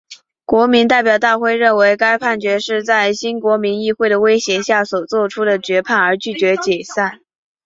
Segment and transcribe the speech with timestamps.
[0.45, 7.21] 国民代表大会认为该判决是在新国民议会的威胁下所做出的判决而拒绝解散。